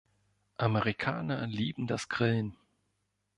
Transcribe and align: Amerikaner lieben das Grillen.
Amerikaner 0.57 1.45
lieben 1.45 1.85
das 1.85 2.09
Grillen. 2.09 2.57